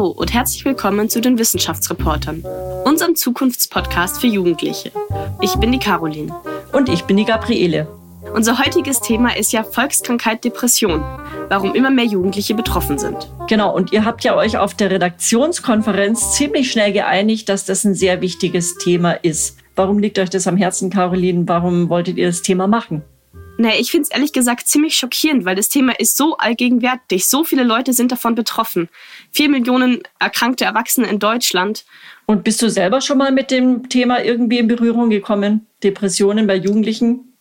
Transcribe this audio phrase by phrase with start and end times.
[0.00, 2.42] Hallo und herzlich willkommen zu den Wissenschaftsreportern,
[2.86, 4.90] unserem Zukunftspodcast für Jugendliche.
[5.42, 6.34] Ich bin die Caroline.
[6.72, 7.86] Und ich bin die Gabriele.
[8.34, 11.04] Unser heutiges Thema ist ja Volkskrankheit Depression,
[11.50, 13.30] warum immer mehr Jugendliche betroffen sind.
[13.46, 17.94] Genau, und ihr habt ja euch auf der Redaktionskonferenz ziemlich schnell geeinigt, dass das ein
[17.94, 19.58] sehr wichtiges Thema ist.
[19.76, 21.46] Warum liegt euch das am Herzen, Caroline?
[21.46, 23.02] Warum wolltet ihr das Thema machen?
[23.60, 27.26] Naja, ich finde es ehrlich gesagt ziemlich schockierend, weil das Thema ist so allgegenwärtig.
[27.26, 28.88] So viele Leute sind davon betroffen.
[29.32, 31.84] Vier Millionen erkrankte Erwachsene in Deutschland.
[32.24, 35.66] Und bist du selber schon mal mit dem Thema irgendwie in Berührung gekommen?
[35.82, 37.34] Depressionen bei Jugendlichen?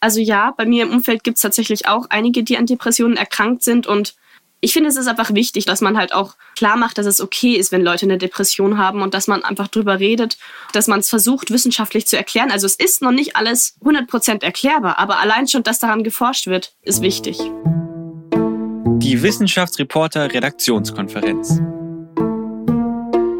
[0.00, 3.62] Also ja, bei mir im Umfeld gibt es tatsächlich auch einige, die an Depressionen erkrankt
[3.62, 4.14] sind und
[4.66, 7.54] ich finde, es ist einfach wichtig, dass man halt auch klar macht, dass es okay
[7.54, 10.38] ist, wenn Leute eine Depression haben und dass man einfach drüber redet,
[10.72, 12.50] dass man es versucht, wissenschaftlich zu erklären.
[12.50, 16.74] Also es ist noch nicht alles 100% erklärbar, aber allein schon, dass daran geforscht wird,
[16.82, 17.38] ist wichtig.
[18.98, 21.60] Die Wissenschaftsreporter Redaktionskonferenz.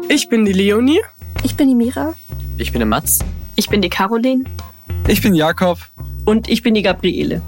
[0.07, 1.01] Ich bin die Leonie.
[1.43, 2.13] Ich bin die Mira.
[2.57, 3.19] Ich bin der Mats.
[3.57, 4.45] Ich bin die Caroline.
[5.09, 5.77] Ich bin Jakob.
[6.23, 7.41] Und ich bin die Gabriele.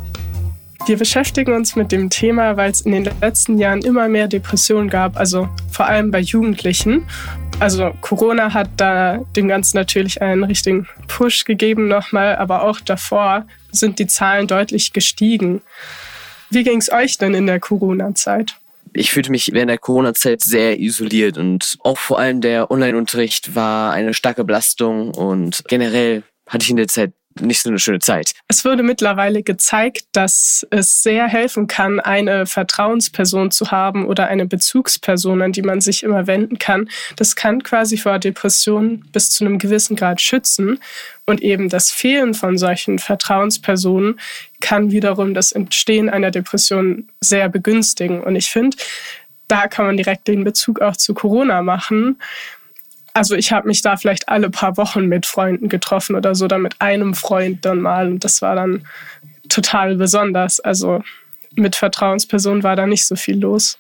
[0.90, 4.90] Wir beschäftigen uns mit dem Thema, weil es in den letzten Jahren immer mehr Depressionen
[4.90, 7.06] gab, also vor allem bei Jugendlichen.
[7.60, 13.46] Also Corona hat da dem Ganzen natürlich einen richtigen Push gegeben nochmal, aber auch davor
[13.72, 15.62] sind die Zahlen deutlich gestiegen.
[16.50, 18.56] Wie ging es euch denn in der Corona-Zeit?
[18.94, 23.94] Ich fühlte mich während der Corona-Zeit sehr isoliert und auch vor allem der Online-Unterricht war
[23.94, 28.34] eine starke Belastung und generell hatte ich in der Zeit nicht so eine schöne Zeit.
[28.48, 34.46] Es wurde mittlerweile gezeigt, dass es sehr helfen kann, eine Vertrauensperson zu haben oder eine
[34.46, 36.90] Bezugsperson, an die man sich immer wenden kann.
[37.16, 40.80] Das kann quasi vor Depressionen bis zu einem gewissen Grad schützen.
[41.26, 44.20] Und eben das Fehlen von solchen Vertrauenspersonen
[44.62, 48.22] kann wiederum das Entstehen einer Depression sehr begünstigen.
[48.22, 48.78] Und ich finde,
[49.48, 52.18] da kann man direkt den Bezug auch zu Corona machen
[53.14, 56.62] also ich habe mich da vielleicht alle paar Wochen mit Freunden getroffen oder so, dann
[56.62, 58.08] mit einem Freund dann mal.
[58.08, 58.88] Und das war dann
[59.50, 60.60] total besonders.
[60.60, 61.04] Also
[61.56, 63.78] mit Vertrauenspersonen war da nicht so viel los.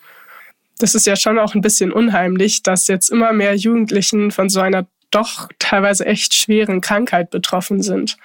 [0.79, 4.61] Das ist ja schon auch ein bisschen unheimlich, dass jetzt immer mehr Jugendlichen von so
[4.61, 8.17] einer doch teilweise echt schweren Krankheit betroffen sind.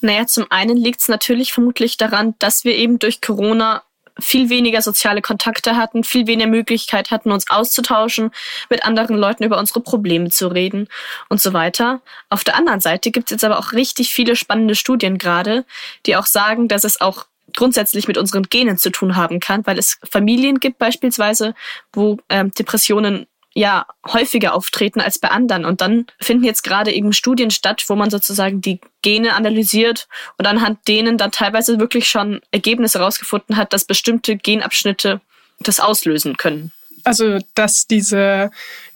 [0.00, 3.82] Naja, zum einen liegt es natürlich vermutlich daran, dass wir eben durch Corona
[4.20, 8.30] viel weniger soziale Kontakte hatten, viel weniger Möglichkeit hatten, uns auszutauschen,
[8.68, 10.88] mit anderen Leuten über unsere Probleme zu reden
[11.28, 12.00] und so weiter.
[12.28, 15.64] Auf der anderen Seite gibt es jetzt aber auch richtig viele spannende Studien gerade,
[16.06, 17.26] die auch sagen, dass es auch
[17.56, 21.54] grundsätzlich mit unseren Genen zu tun haben kann, weil es Familien gibt beispielsweise,
[21.92, 25.64] wo ähm, Depressionen ja häufiger auftreten als bei anderen.
[25.64, 30.46] Und dann finden jetzt gerade eben Studien statt, wo man sozusagen die Gene analysiert und
[30.46, 35.20] anhand denen dann teilweise wirklich schon Ergebnisse herausgefunden hat, dass bestimmte Genabschnitte
[35.60, 36.72] das auslösen können.
[37.04, 38.50] Also, dass diese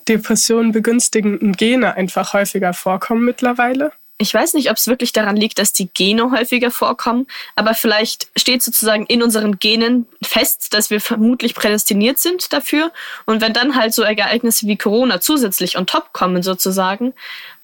[0.08, 3.92] Depressionen begünstigenden Gene einfach häufiger vorkommen mittlerweile?
[4.24, 7.26] Ich weiß nicht, ob es wirklich daran liegt, dass die Gene häufiger vorkommen,
[7.56, 12.90] aber vielleicht steht sozusagen in unseren Genen fest, dass wir vermutlich prädestiniert sind dafür.
[13.26, 17.12] Und wenn dann halt so Ereignisse wie Corona zusätzlich on top kommen sozusagen,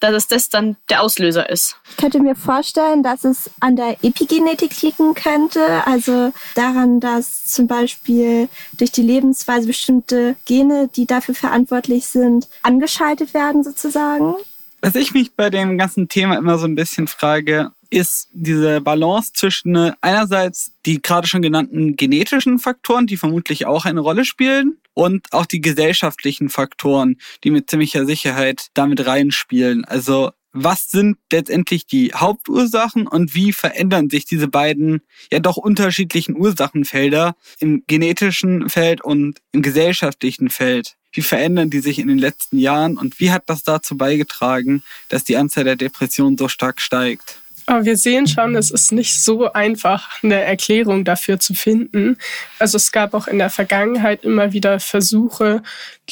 [0.00, 1.76] dass es das dann der Auslöser ist.
[1.90, 7.66] Ich könnte mir vorstellen, dass es an der Epigenetik liegen könnte, also daran, dass zum
[7.66, 14.34] Beispiel durch die Lebensweise bestimmte Gene, die dafür verantwortlich sind, angeschaltet werden sozusagen.
[14.82, 19.32] Was ich mich bei dem ganzen Thema immer so ein bisschen frage, ist diese Balance
[19.34, 24.80] zwischen äh, einerseits die gerade schon genannten genetischen Faktoren, die vermutlich auch eine Rolle spielen,
[24.94, 29.84] und auch die gesellschaftlichen Faktoren, die mit ziemlicher Sicherheit damit reinspielen.
[29.84, 35.00] Also was sind letztendlich die Hauptursachen und wie verändern sich diese beiden
[35.32, 40.96] ja doch unterschiedlichen Ursachenfelder im genetischen Feld und im gesellschaftlichen Feld?
[41.12, 45.24] Wie verändern die sich in den letzten Jahren und wie hat das dazu beigetragen, dass
[45.24, 47.38] die Anzahl der Depressionen so stark steigt?
[47.66, 52.16] Aber wir sehen schon, es ist nicht so einfach, eine Erklärung dafür zu finden.
[52.58, 55.62] Also es gab auch in der Vergangenheit immer wieder Versuche,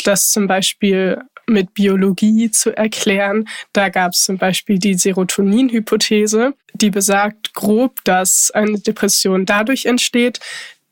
[0.04, 3.48] das zum Beispiel mit Biologie zu erklären.
[3.72, 10.40] Da gab es zum Beispiel die Serotonin-Hypothese, die besagt grob, dass eine Depression dadurch entsteht,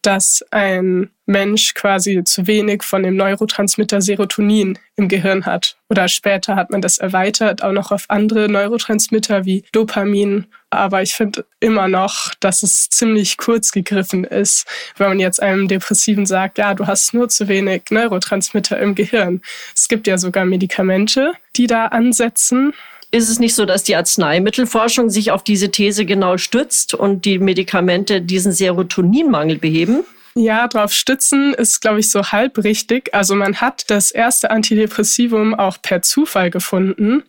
[0.07, 5.77] dass ein Mensch quasi zu wenig von dem Neurotransmitter Serotonin im Gehirn hat.
[5.91, 10.47] Oder später hat man das erweitert, auch noch auf andere Neurotransmitter wie Dopamin.
[10.71, 15.67] Aber ich finde immer noch, dass es ziemlich kurz gegriffen ist, wenn man jetzt einem
[15.67, 19.43] Depressiven sagt, ja, du hast nur zu wenig Neurotransmitter im Gehirn.
[19.75, 22.75] Es gibt ja sogar Medikamente, die da ansetzen.
[23.11, 27.39] Ist es nicht so, dass die Arzneimittelforschung sich auf diese These genau stützt und die
[27.39, 30.05] Medikamente diesen Serotoninmangel beheben?
[30.39, 33.15] Ja, drauf stützen ist, glaube ich, so halb richtig.
[33.15, 37.23] Also man hat das erste Antidepressivum auch per Zufall gefunden.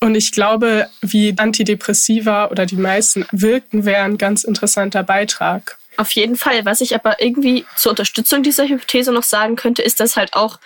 [0.00, 5.76] Und ich glaube, wie Antidepressiva oder die meisten wirken, wäre ein ganz interessanter Beitrag.
[5.98, 6.64] Auf jeden Fall.
[6.64, 10.58] Was ich aber irgendwie zur Unterstützung dieser Hypothese noch sagen könnte, ist, dass halt auch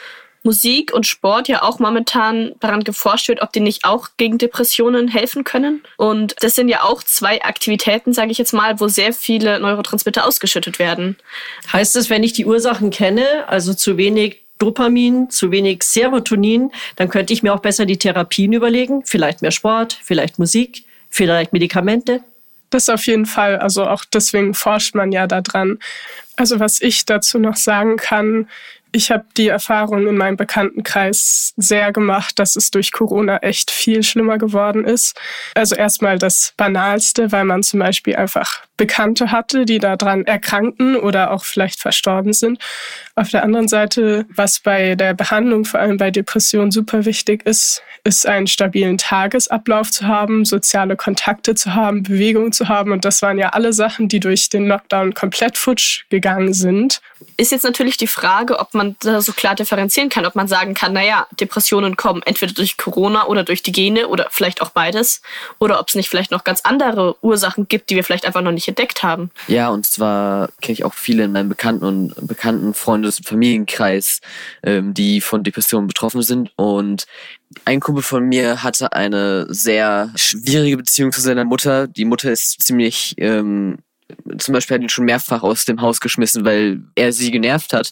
[0.43, 5.09] Musik und Sport ja auch momentan daran geforscht wird, ob die nicht auch gegen Depressionen
[5.09, 5.83] helfen können.
[5.97, 10.27] Und das sind ja auch zwei Aktivitäten, sage ich jetzt mal, wo sehr viele Neurotransmitter
[10.27, 11.17] ausgeschüttet werden.
[11.73, 17.09] Heißt das, wenn ich die Ursachen kenne, also zu wenig Dopamin, zu wenig Serotonin, dann
[17.09, 19.03] könnte ich mir auch besser die Therapien überlegen.
[19.05, 22.21] Vielleicht mehr Sport, vielleicht Musik, vielleicht Medikamente.
[22.71, 23.59] Das auf jeden Fall.
[23.59, 25.79] Also auch deswegen forscht man ja daran.
[26.37, 28.49] Also was ich dazu noch sagen kann,
[28.93, 34.03] ich habe die Erfahrung in meinem Bekanntenkreis sehr gemacht, dass es durch Corona echt viel
[34.03, 35.19] schlimmer geworden ist.
[35.55, 41.33] Also erstmal das Banalste, weil man zum Beispiel einfach Bekannte hatte, die daran erkrankten oder
[41.33, 42.59] auch vielleicht verstorben sind.
[43.15, 47.83] Auf der anderen Seite, was bei der Behandlung, vor allem bei Depressionen, super wichtig ist,
[48.05, 52.93] ist einen stabilen Tagesablauf zu haben, soziale Kontakte zu haben, Bewegung zu haben.
[52.93, 57.01] Und das waren ja alle Sachen, die durch den Lockdown komplett futsch gegangen sind.
[57.37, 60.75] Ist jetzt natürlich die Frage, ob man da so klar differenzieren kann, ob man sagen
[60.75, 65.21] kann, naja, Depressionen kommen entweder durch Corona oder durch die Gene oder vielleicht auch beides.
[65.59, 68.53] Oder ob es nicht vielleicht noch ganz andere Ursachen gibt, die wir vielleicht einfach noch
[68.53, 69.31] nicht entdeckt haben.
[69.49, 74.21] Ja, und zwar kenne ich auch viele in meinem Bekannten- und Bekannten, Freundes- und Familienkreis,
[74.63, 76.53] ähm, die von Depressionen betroffen sind.
[76.57, 77.07] Und
[77.65, 81.89] ein Kumpel von mir hatte eine sehr schwierige Beziehung zu seiner Mutter.
[81.89, 83.79] Die Mutter ist ziemlich ähm,
[84.39, 87.91] zum Beispiel hat ihn schon mehrfach aus dem Haus geschmissen, weil er sie genervt hat.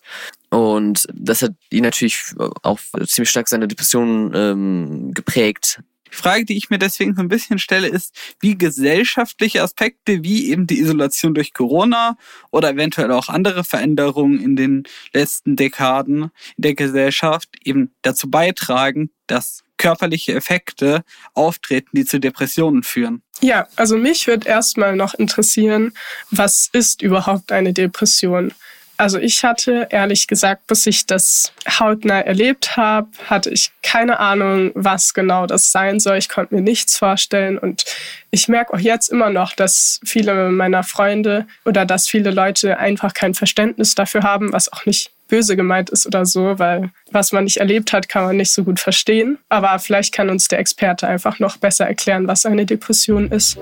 [0.51, 5.81] Und das hat ihn natürlich auch ziemlich stark seine Depression ähm, geprägt.
[6.13, 10.51] Die Frage, die ich mir deswegen so ein bisschen stelle, ist, wie gesellschaftliche Aspekte, wie
[10.51, 12.17] eben die Isolation durch Corona
[12.51, 19.11] oder eventuell auch andere Veränderungen in den letzten Dekaden in der Gesellschaft eben dazu beitragen,
[19.27, 21.05] dass körperliche Effekte
[21.35, 23.23] auftreten, die zu Depressionen führen.
[23.41, 25.93] Ja, also mich würde erstmal noch interessieren,
[26.31, 28.55] was ist überhaupt eine Depression?
[28.99, 34.71] Also ich hatte ehrlich gesagt, bis ich das hautnah erlebt habe, hatte ich keine Ahnung,
[34.75, 36.17] was genau das sein soll.
[36.17, 37.85] Ich konnte mir nichts vorstellen und
[38.31, 43.13] ich merke auch jetzt immer noch, dass viele meiner Freunde oder dass viele Leute einfach
[43.13, 47.45] kein Verständnis dafür haben, was auch nicht böse gemeint ist oder so, weil was man
[47.45, 49.39] nicht erlebt hat, kann man nicht so gut verstehen.
[49.49, 53.59] Aber vielleicht kann uns der Experte einfach noch besser erklären, was eine Depression ist.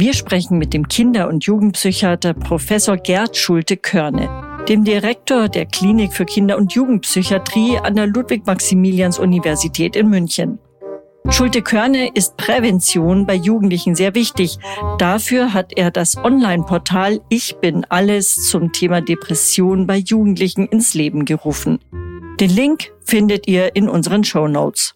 [0.00, 6.24] Wir sprechen mit dem Kinder- und Jugendpsychiater Professor Gerd Schulte-Körne, dem Direktor der Klinik für
[6.24, 10.60] Kinder- und Jugendpsychiatrie an der Ludwig-Maximilians-Universität in München.
[11.28, 14.58] Schulte-Körne ist Prävention bei Jugendlichen sehr wichtig.
[14.98, 21.24] Dafür hat er das Online-Portal Ich bin alles zum Thema Depression bei Jugendlichen ins Leben
[21.24, 21.80] gerufen.
[22.38, 24.94] Den Link findet ihr in unseren Show Notes.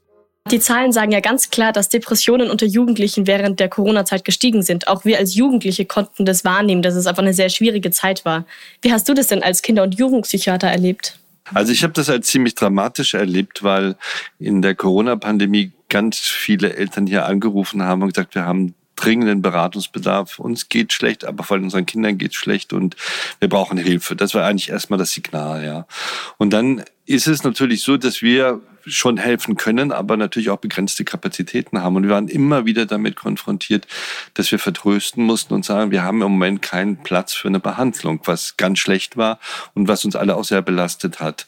[0.50, 4.88] Die Zahlen sagen ja ganz klar, dass Depressionen unter Jugendlichen während der Corona-Zeit gestiegen sind.
[4.88, 8.44] Auch wir als Jugendliche konnten das wahrnehmen, dass es einfach eine sehr schwierige Zeit war.
[8.82, 11.18] Wie hast du das denn als Kinder- und Jugendpsychiater erlebt?
[11.54, 13.96] Also ich habe das als ziemlich dramatisch erlebt, weil
[14.38, 20.38] in der Corona-Pandemie ganz viele Eltern hier angerufen haben und gesagt, wir haben dringenden Beratungsbedarf.
[20.38, 22.96] Uns geht schlecht, aber vor allem unseren Kindern geht schlecht und
[23.40, 24.16] wir brauchen Hilfe.
[24.16, 25.86] Das war eigentlich erstmal das Signal, ja.
[26.38, 31.04] Und dann ist es natürlich so, dass wir schon helfen können, aber natürlich auch begrenzte
[31.04, 31.96] Kapazitäten haben.
[31.96, 33.86] Und wir waren immer wieder damit konfrontiert,
[34.34, 38.20] dass wir vertrösten mussten und sagen, wir haben im Moment keinen Platz für eine Behandlung,
[38.24, 39.38] was ganz schlecht war
[39.74, 41.46] und was uns alle auch sehr belastet hat.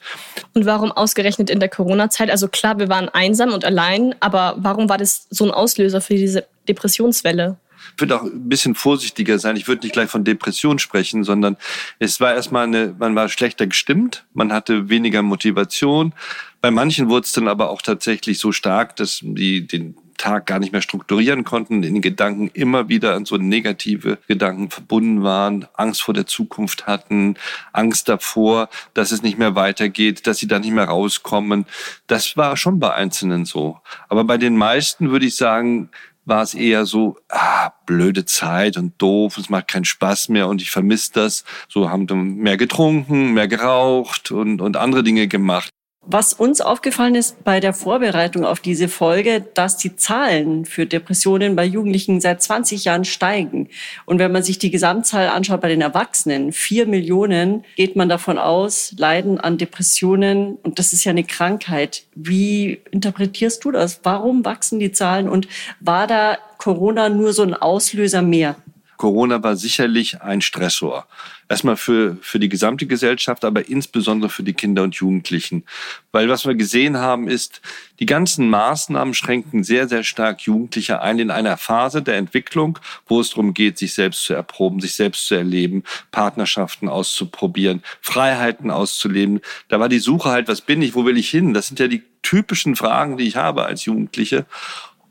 [0.55, 2.31] Und warum ausgerechnet in der Corona-Zeit?
[2.31, 6.15] Also klar, wir waren einsam und allein, aber warum war das so ein Auslöser für
[6.15, 7.57] diese Depressionswelle?
[7.95, 9.57] Ich würde auch ein bisschen vorsichtiger sein.
[9.57, 11.57] Ich würde nicht gleich von Depression sprechen, sondern
[11.99, 16.13] es war erstmal eine, man war schlechter gestimmt, man hatte weniger Motivation.
[16.61, 20.59] Bei manchen wurde es dann aber auch tatsächlich so stark, dass die den Tag gar
[20.59, 25.67] nicht mehr strukturieren konnten, in den Gedanken immer wieder an so negative Gedanken verbunden waren,
[25.75, 27.37] Angst vor der Zukunft hatten,
[27.73, 31.67] Angst davor, dass es nicht mehr weitergeht, dass sie da nicht mehr rauskommen.
[32.07, 33.81] Das war schon bei Einzelnen so.
[34.09, 35.91] Aber bei den meisten würde ich sagen,
[36.25, 40.63] war es eher so, ah, blöde Zeit und doof, es macht keinen Spaß mehr und
[40.63, 41.45] ich vermisse das.
[41.69, 45.74] So haben wir mehr getrunken, mehr geraucht und, und andere Dinge gemacht.
[46.07, 51.57] Was uns aufgefallen ist bei der Vorbereitung auf diese Folge, dass die Zahlen für Depressionen
[51.57, 53.69] bei Jugendlichen seit 20 Jahren steigen.
[54.05, 58.39] Und wenn man sich die Gesamtzahl anschaut bei den Erwachsenen, vier Millionen, geht man davon
[58.39, 60.57] aus, leiden an Depressionen.
[60.57, 62.05] Und das ist ja eine Krankheit.
[62.15, 64.01] Wie interpretierst du das?
[64.03, 65.29] Warum wachsen die Zahlen?
[65.29, 65.49] Und
[65.81, 68.57] war da Corona nur so ein Auslöser mehr?
[68.97, 71.07] Corona war sicherlich ein Stressor.
[71.49, 75.65] Erstmal für, für die gesamte Gesellschaft, aber insbesondere für die Kinder und Jugendlichen.
[76.11, 77.61] Weil was wir gesehen haben, ist,
[78.01, 83.21] die ganzen Maßnahmen schränken sehr, sehr stark Jugendliche ein in einer Phase der Entwicklung, wo
[83.21, 89.41] es darum geht, sich selbst zu erproben, sich selbst zu erleben, Partnerschaften auszuprobieren, Freiheiten auszuleben.
[89.69, 91.53] Da war die Suche halt, was bin ich, wo will ich hin?
[91.53, 94.47] Das sind ja die typischen Fragen, die ich habe als Jugendliche.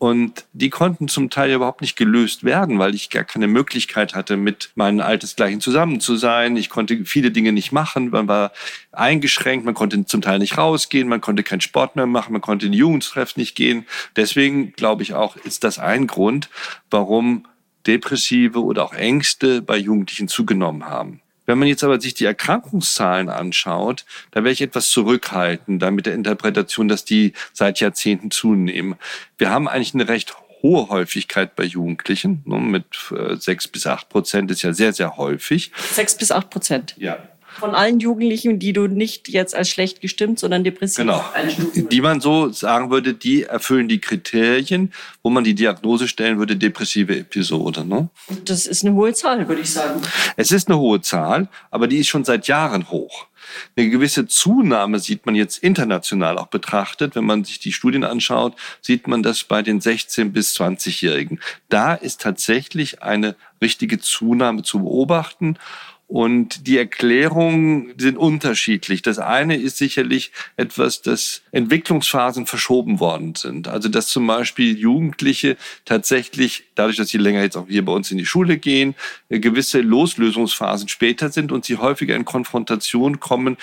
[0.04, 4.36] Und die konnten zum Teil überhaupt nicht gelöst werden, weil ich gar keine Möglichkeit hatte,
[4.36, 6.58] mit meinen Altersgleichen zusammen zu sein.
[6.58, 8.10] Ich konnte viele Dinge nicht machen.
[8.10, 8.52] Man war
[8.92, 9.64] eingeschränkt.
[9.64, 11.08] Man konnte zum Teil nicht rausgehen.
[11.08, 12.34] Man konnte keinen Sport mehr machen.
[12.34, 13.86] Man konnte in Jugendtreff nicht gehen.
[14.18, 16.50] Deswegen glaube ich auch, ist das ein Grund,
[16.92, 17.48] warum
[17.88, 21.23] Depressive oder auch Ängste bei Jugendlichen zugenommen haben.
[21.46, 26.06] Wenn man jetzt aber sich die Erkrankungszahlen anschaut, da wäre ich etwas zurückhaltend, da mit
[26.06, 28.96] der Interpretation, dass die seit Jahrzehnten zunehmen.
[29.38, 32.42] Wir haben eigentlich eine recht hohe Häufigkeit bei Jugendlichen.
[32.46, 35.72] Ne, mit äh, sechs bis acht Prozent ist ja sehr, sehr häufig.
[35.92, 36.96] Sechs bis acht Prozent?
[36.98, 37.20] Ja.
[37.60, 41.24] Von allen Jugendlichen, die du nicht jetzt als schlecht gestimmt, sondern depressiv genau.
[41.92, 46.56] Die man so sagen würde, die erfüllen die Kriterien, wo man die Diagnose stellen würde,
[46.56, 47.86] depressive Episode.
[47.86, 48.10] Ne?
[48.46, 50.02] Das ist eine hohe Zahl, würde ich sagen.
[50.36, 53.28] Es ist eine hohe Zahl, aber die ist schon seit Jahren hoch.
[53.76, 57.16] Eine gewisse Zunahme sieht man jetzt international auch betrachtet.
[57.16, 61.40] Wenn man sich die Studien anschaut, sieht man das bei den 16- bis 20-Jährigen.
[61.70, 65.58] Da ist tatsächlich eine richtige Zunahme zu beobachten.
[66.14, 69.02] Und die Erklärungen sind unterschiedlich.
[69.02, 73.68] Das eine ist sicherlich etwas, dass Entwicklungsphasen verschoben worden sind.
[73.68, 78.12] Also dass zum Beispiel Jugendliche tatsächlich, dadurch, dass sie länger jetzt auch hier bei uns
[78.12, 78.94] in die Schule gehen,
[79.30, 83.58] gewisse Loslösungsphasen später sind und sie häufiger in Konfrontation kommen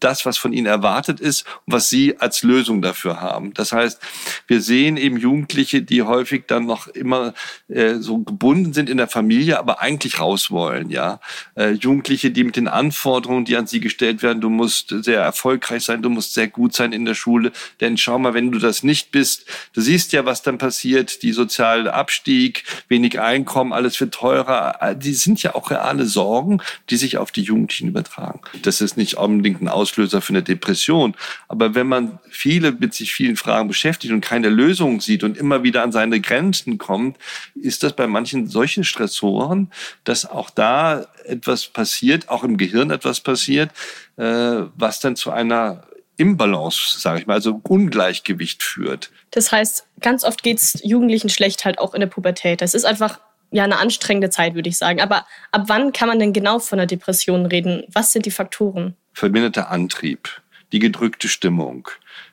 [0.00, 3.54] das, was von ihnen erwartet ist und was sie als Lösung dafür haben.
[3.54, 4.00] Das heißt,
[4.46, 7.34] wir sehen eben Jugendliche, die häufig dann noch immer
[7.68, 10.90] äh, so gebunden sind in der Familie, aber eigentlich raus wollen.
[10.90, 11.20] Ja,
[11.54, 15.84] äh, Jugendliche, die mit den Anforderungen, die an sie gestellt werden, du musst sehr erfolgreich
[15.84, 18.82] sein, du musst sehr gut sein in der Schule, denn schau mal, wenn du das
[18.82, 19.44] nicht bist,
[19.74, 24.94] du siehst ja, was dann passiert, die soziale Abstieg, wenig Einkommen, alles wird teurer.
[24.94, 28.40] Die sind ja auch reale Sorgen, die sich auf die Jugendlichen übertragen.
[28.62, 31.14] Das ist nicht unbedingt ein Aus Auslöser für eine Depression.
[31.48, 35.62] Aber wenn man viele mit sich vielen Fragen beschäftigt und keine Lösung sieht und immer
[35.62, 37.16] wieder an seine Grenzen kommt,
[37.54, 39.72] ist das bei manchen solchen Stressoren,
[40.04, 41.79] dass auch da etwas passiert,
[42.28, 43.70] auch im Gehirn etwas passiert,
[44.16, 45.84] äh, was dann zu einer
[46.16, 49.10] Imbalance, sage ich mal, also Ungleichgewicht führt.
[49.30, 52.60] Das heißt, ganz oft geht es Jugendlichen schlecht halt auch in der Pubertät.
[52.60, 53.20] Das ist einfach
[53.50, 55.00] ja eine anstrengende Zeit, würde ich sagen.
[55.00, 57.84] Aber ab wann kann man denn genau von einer Depression reden?
[57.88, 58.96] Was sind die Faktoren?
[59.12, 61.88] Verminderter Antrieb, die gedrückte Stimmung,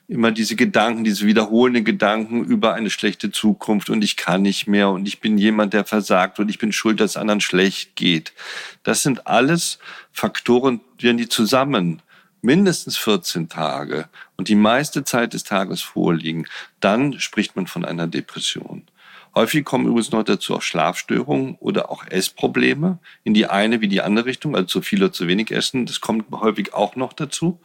[0.08, 4.88] immer diese Gedanken, diese wiederholenden Gedanken über eine schlechte Zukunft und ich kann nicht mehr
[4.88, 8.32] und ich bin jemand, der versagt und ich bin schuld, dass anderen schlecht geht.
[8.82, 9.78] Das sind alles
[10.10, 12.00] Faktoren, wenn die zusammen
[12.40, 16.46] mindestens 14 Tage und die meiste Zeit des Tages vorliegen,
[16.80, 18.84] dann spricht man von einer Depression.
[19.34, 24.00] Häufig kommen übrigens noch dazu auch Schlafstörungen oder auch Essprobleme in die eine wie die
[24.00, 25.84] andere Richtung, also zu viel oder zu wenig essen.
[25.84, 27.60] Das kommt häufig auch noch dazu.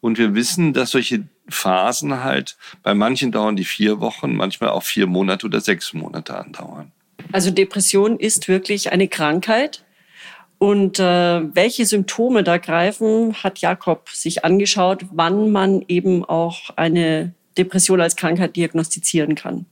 [0.00, 4.82] Und wir wissen, dass solche Phasen halt bei manchen dauern die vier Wochen, manchmal auch
[4.82, 6.92] vier Monate oder sechs Monate andauern.
[7.32, 9.84] Also Depression ist wirklich eine Krankheit.
[10.58, 11.02] Und äh,
[11.54, 18.14] welche Symptome da greifen, hat Jakob sich angeschaut, wann man eben auch eine Depression als
[18.14, 19.66] Krankheit diagnostizieren kann.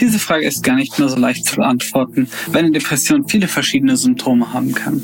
[0.00, 3.96] Diese Frage ist gar nicht mehr so leicht zu beantworten, weil eine Depression viele verschiedene
[3.96, 5.02] Symptome haben kann.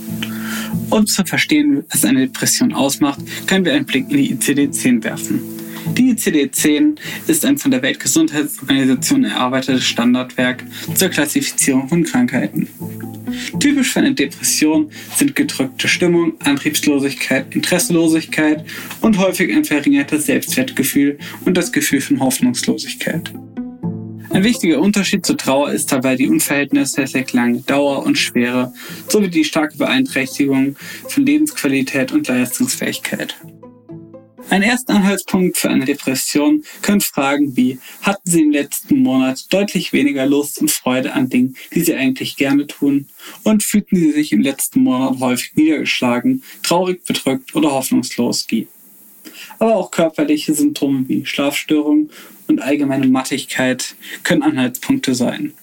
[0.91, 5.41] Um zu verstehen, was eine Depression ausmacht, können wir einen Blick in die ICD-10 werfen.
[5.93, 10.65] Die ICD-10 ist ein von der Weltgesundheitsorganisation erarbeitetes Standardwerk
[10.95, 12.69] zur Klassifizierung von Krankheiten.
[13.61, 18.65] Typisch für eine Depression sind gedrückte Stimmung, Antriebslosigkeit, Interesselosigkeit
[19.01, 23.33] und häufig ein verringertes Selbstwertgefühl und das Gefühl von Hoffnungslosigkeit.
[24.35, 28.73] Ein wichtiger Unterschied zur Trauer ist dabei die unverhältnismäßig lange Dauer und Schwere
[29.07, 30.75] sowie die starke Beeinträchtigung
[31.09, 33.37] von Lebensqualität und Leistungsfähigkeit.
[34.51, 39.93] Ein erster Anhaltspunkt für eine Depression können Fragen wie, hatten Sie im letzten Monat deutlich
[39.93, 43.07] weniger Lust und Freude an Dingen, die Sie eigentlich gerne tun?
[43.45, 48.74] Und fühlten Sie sich im letzten Monat häufig niedergeschlagen, traurig, bedrückt oder hoffnungslos geben?
[49.59, 52.11] Aber auch körperliche Symptome wie Schlafstörungen
[52.49, 55.55] und allgemeine Mattigkeit können Anhaltspunkte sein.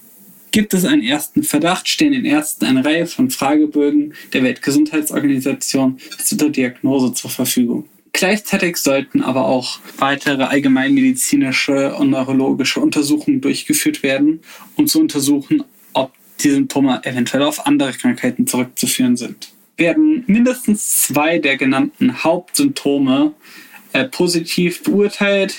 [0.52, 6.50] Gibt es einen ersten Verdacht, stehen den Ärzten eine Reihe von Fragebögen der Weltgesundheitsorganisation zur
[6.50, 7.86] Diagnose zur Verfügung.
[8.12, 14.42] Gleichzeitig sollten aber auch weitere allgemeinmedizinische und neurologische Untersuchungen durchgeführt werden,
[14.76, 15.64] um zu untersuchen,
[15.94, 19.54] ob die Symptome eventuell auf andere Krankheiten zurückzuführen sind.
[19.82, 23.34] Werden mindestens zwei der genannten Hauptsymptome
[23.94, 25.56] äh, positiv beurteilt,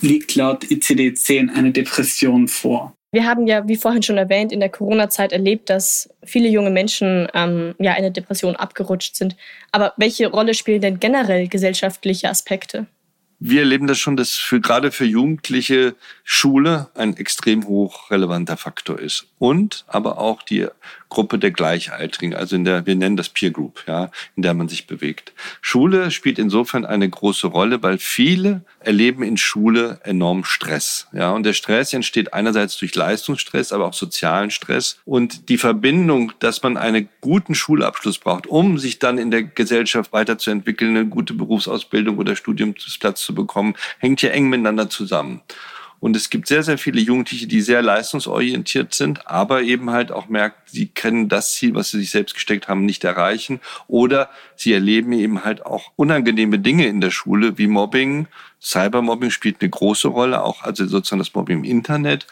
[0.00, 2.94] liegt laut ICD-10 eine Depression vor.
[3.12, 7.28] Wir haben ja, wie vorhin schon erwähnt, in der Corona-Zeit erlebt, dass viele junge Menschen
[7.34, 9.36] ähm, ja in eine Depression abgerutscht sind.
[9.72, 12.86] Aber welche Rolle spielen denn generell gesellschaftliche Aspekte?
[13.38, 18.98] wir erleben das schon, dass für, gerade für Jugendliche Schule ein extrem hoch relevanter Faktor
[18.98, 19.26] ist.
[19.38, 20.66] Und aber auch die
[21.08, 24.68] Gruppe der Gleichaltrigen, also in der, wir nennen das Peer Group, ja, in der man
[24.68, 25.32] sich bewegt.
[25.60, 31.44] Schule spielt insofern eine große Rolle, weil viele erleben in Schule enorm Stress, ja, und
[31.44, 36.76] der Stress entsteht einerseits durch Leistungsstress, aber auch sozialen Stress und die Verbindung, dass man
[36.76, 42.36] einen guten Schulabschluss braucht, um sich dann in der Gesellschaft weiterzuentwickeln, eine gute Berufsausbildung oder
[42.36, 45.42] Studiumsplatz zu bekommen, hängt ja eng miteinander zusammen.
[46.00, 50.28] Und es gibt sehr, sehr viele Jugendliche, die sehr leistungsorientiert sind, aber eben halt auch
[50.28, 53.60] merken, sie können das Ziel, was sie sich selbst gesteckt haben, nicht erreichen.
[53.88, 58.28] Oder sie erleben eben halt auch unangenehme Dinge in der Schule, wie Mobbing.
[58.60, 62.26] Cybermobbing spielt eine große Rolle, auch also sozusagen das Mobbing im Internet.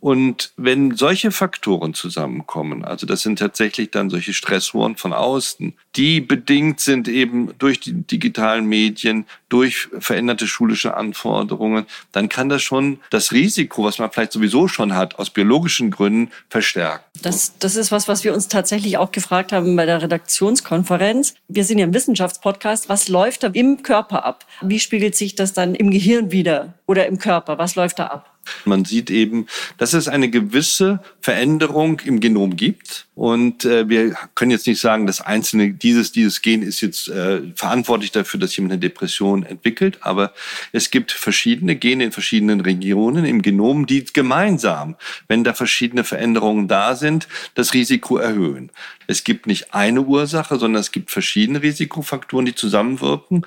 [0.00, 6.22] Und wenn solche Faktoren zusammenkommen, also das sind tatsächlich dann solche Stressoren von außen, die
[6.22, 13.00] bedingt sind eben durch die digitalen Medien, durch veränderte schulische Anforderungen, dann kann das schon
[13.10, 17.04] das Risiko, was man vielleicht sowieso schon hat, aus biologischen Gründen verstärken.
[17.20, 21.34] Das, das ist was, was wir uns tatsächlich auch gefragt haben bei der Redaktionskonferenz.
[21.48, 22.88] Wir sind ja im Wissenschaftspodcast.
[22.88, 24.46] Was läuft da im Körper ab?
[24.62, 27.58] Wie spiegelt sich das dann im Gehirn wieder oder im Körper?
[27.58, 28.29] Was läuft da ab?
[28.64, 29.46] Man sieht eben,
[29.78, 33.06] dass es eine gewisse Veränderung im Genom gibt.
[33.14, 37.42] Und äh, wir können jetzt nicht sagen, dass einzelne dieses, dieses Gen ist jetzt äh,
[37.54, 39.98] verantwortlich dafür, dass jemand eine Depression entwickelt.
[40.00, 40.32] Aber
[40.72, 44.96] es gibt verschiedene Gene in verschiedenen Regionen im Genom, die gemeinsam,
[45.28, 48.70] wenn da verschiedene Veränderungen da sind, das Risiko erhöhen.
[49.06, 53.44] Es gibt nicht eine Ursache, sondern es gibt verschiedene Risikofaktoren, die zusammenwirken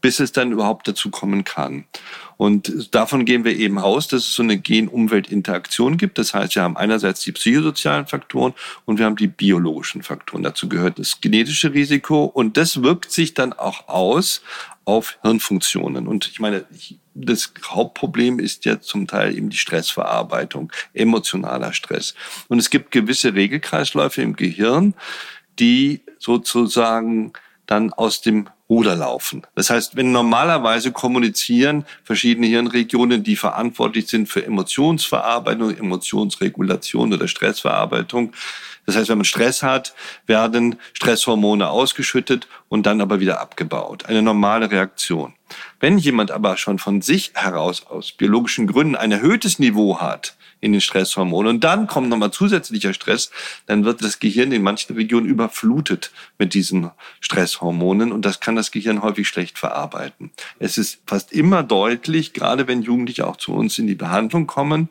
[0.00, 1.84] bis es dann überhaupt dazu kommen kann.
[2.36, 6.18] Und davon gehen wir eben aus, dass es so eine Gen-Umwelt-Interaktion gibt.
[6.18, 8.52] Das heißt, wir haben einerseits die psychosozialen Faktoren
[8.84, 10.42] und wir haben die biologischen Faktoren.
[10.42, 14.42] Dazu gehört das genetische Risiko und das wirkt sich dann auch aus
[14.84, 16.06] auf Hirnfunktionen.
[16.06, 16.64] Und ich meine,
[17.14, 22.14] das Hauptproblem ist ja zum Teil eben die Stressverarbeitung, emotionaler Stress.
[22.48, 24.94] Und es gibt gewisse Regelkreisläufe im Gehirn,
[25.58, 27.32] die sozusagen
[27.66, 29.42] dann aus dem Ruder laufen.
[29.54, 38.32] Das heißt, wenn normalerweise kommunizieren verschiedene Hirnregionen, die verantwortlich sind für Emotionsverarbeitung, Emotionsregulation oder Stressverarbeitung.
[38.84, 39.94] Das heißt, wenn man Stress hat,
[40.26, 44.06] werden Stresshormone ausgeschüttet und dann aber wieder abgebaut.
[44.06, 45.34] Eine normale Reaktion.
[45.78, 50.72] Wenn jemand aber schon von sich heraus aus biologischen Gründen ein erhöhtes Niveau hat, in
[50.72, 51.56] den Stresshormonen.
[51.56, 53.30] Und dann kommt nochmal zusätzlicher Stress,
[53.66, 58.70] dann wird das Gehirn in manchen Regionen überflutet mit diesen Stresshormonen und das kann das
[58.70, 60.30] Gehirn häufig schlecht verarbeiten.
[60.58, 64.88] Es ist fast immer deutlich, gerade wenn Jugendliche auch zu uns in die Behandlung kommen,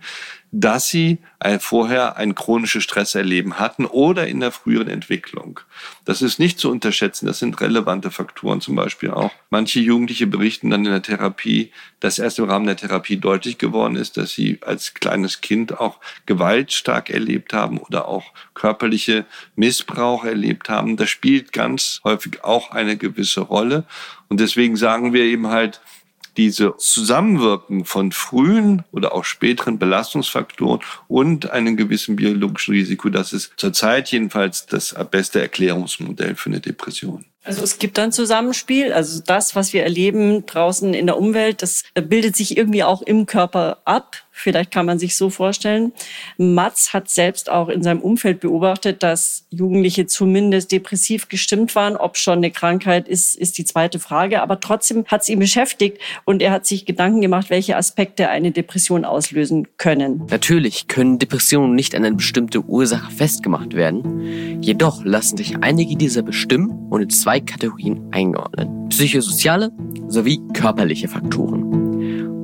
[0.51, 1.17] dass sie
[1.59, 5.59] vorher ein chronisches Stresserleben hatten oder in der früheren Entwicklung.
[6.05, 7.25] Das ist nicht zu unterschätzen.
[7.25, 9.32] Das sind relevante Faktoren zum Beispiel auch.
[9.49, 13.95] Manche Jugendliche berichten dann in der Therapie, dass erst im Rahmen der Therapie deutlich geworden
[13.95, 19.25] ist, dass sie als kleines Kind auch Gewalt stark erlebt haben oder auch körperliche
[19.56, 20.95] Missbrauch erlebt haben.
[20.95, 23.86] Das spielt ganz häufig auch eine gewisse Rolle.
[24.30, 25.82] Und deswegen sagen wir eben halt,
[26.38, 33.54] diese Zusammenwirken von frühen oder auch späteren Belastungsfaktoren und einem gewissen biologischen Risiko, das ist
[33.58, 37.25] zurzeit jedenfalls das beste Erklärungsmodell für eine Depression.
[37.45, 38.91] Also es gibt ein Zusammenspiel.
[38.91, 43.27] Also das, was wir erleben draußen in der Umwelt, das bildet sich irgendwie auch im
[43.27, 44.17] Körper ab.
[44.38, 45.93] Vielleicht kann man sich so vorstellen.
[46.38, 51.95] Mats hat selbst auch in seinem Umfeld beobachtet, dass Jugendliche zumindest depressiv gestimmt waren.
[51.95, 54.41] Ob schon eine Krankheit ist, ist die zweite Frage.
[54.41, 58.52] Aber trotzdem hat es ihn beschäftigt und er hat sich Gedanken gemacht, welche Aspekte eine
[58.52, 60.24] Depression auslösen können.
[60.30, 64.62] Natürlich können Depressionen nicht an eine bestimmte Ursache festgemacht werden.
[64.62, 68.67] Jedoch lassen sich einige dieser bestimmen und in zwei Kategorien eingeordnet.
[68.89, 69.71] Psychosoziale
[70.10, 71.85] sowie körperliche Faktoren.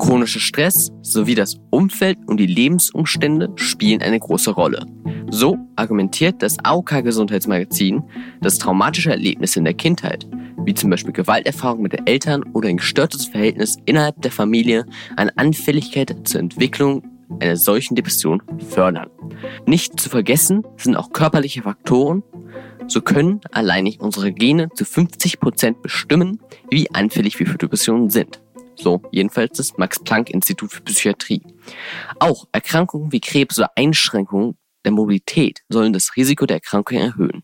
[0.02, 4.84] Chronischer Stress sowie das Umfeld und die Lebensumstände spielen eine große Rolle.
[5.30, 8.02] So argumentiert das AOK Gesundheitsmagazin,
[8.42, 10.28] dass traumatische Erlebnisse in der Kindheit,
[10.66, 14.88] wie zum Beispiel Gewalterfahrung mit den Eltern oder ein gestörtes Verhältnis innerhalb der Familie,
[15.18, 17.04] eine Anfälligkeit zur Entwicklung
[17.40, 19.12] einer solchen Depression fördern.
[19.68, 22.24] Nicht zu vergessen sind auch körperliche Faktoren.
[22.88, 26.40] So können alleinig unsere Gene zu 50 Prozent bestimmen,
[26.72, 28.42] wie anfällig wir für Depressionen sind.
[28.82, 31.41] So jedenfalls das Max-Planck-Institut für Psychiatrie.
[32.20, 37.44] Auch Erkrankungen wie Krebs oder Einschränkungen der Mobilität sollen das Risiko der Erkrankung erhöhen.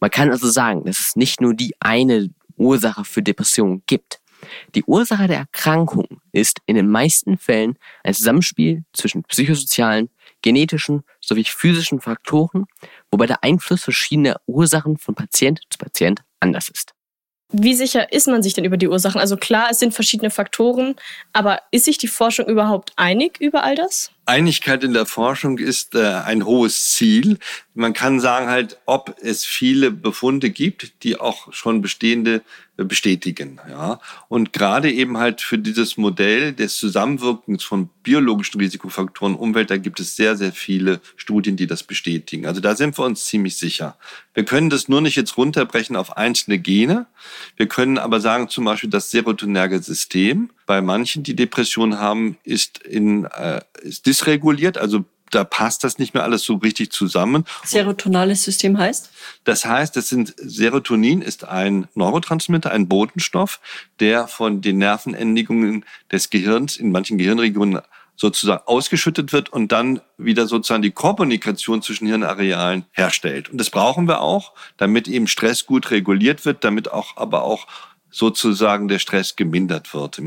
[0.00, 4.20] Man kann also sagen, dass es nicht nur die eine Ursache für Depressionen gibt.
[4.74, 10.08] Die Ursache der Erkrankung ist in den meisten Fällen ein Zusammenspiel zwischen psychosozialen,
[10.40, 12.64] genetischen sowie physischen Faktoren,
[13.10, 16.94] wobei der Einfluss verschiedener Ursachen von Patient zu Patient anders ist.
[17.52, 19.20] Wie sicher ist man sich denn über die Ursachen?
[19.20, 20.94] Also klar, es sind verschiedene Faktoren,
[21.32, 24.12] aber ist sich die Forschung überhaupt einig über all das?
[24.30, 27.38] Einigkeit in der Forschung ist äh, ein hohes Ziel.
[27.74, 32.42] Man kann sagen halt, ob es viele Befunde gibt, die auch schon bestehende
[32.76, 33.58] äh, bestätigen.
[33.68, 33.98] Ja.
[34.28, 39.98] Und gerade eben halt für dieses Modell des Zusammenwirkens von biologischen Risikofaktoren Umwelt, da gibt
[39.98, 42.46] es sehr, sehr viele Studien, die das bestätigen.
[42.46, 43.96] Also da sind wir uns ziemlich sicher.
[44.32, 47.06] Wir können das nur nicht jetzt runterbrechen auf einzelne Gene.
[47.56, 52.78] Wir können aber sagen, zum Beispiel das serotonerge System bei manchen, die Depression haben, ist,
[52.78, 57.44] in, äh, ist dysreguliert, also da passt das nicht mehr alles so richtig zusammen.
[57.64, 59.10] Serotonales System heißt?
[59.42, 63.58] Das heißt, das sind, Serotonin ist ein Neurotransmitter, ein Botenstoff,
[63.98, 67.80] der von den Nervenendigungen des Gehirns in manchen Gehirnregionen
[68.14, 73.48] sozusagen ausgeschüttet wird und dann wieder sozusagen die Kommunikation zwischen Hirnarealen herstellt.
[73.48, 77.66] Und das brauchen wir auch, damit eben Stress gut reguliert wird, damit auch aber auch
[78.10, 80.20] sozusagen der Stress gemindert wird.